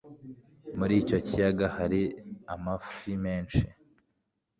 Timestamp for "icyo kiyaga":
1.01-1.67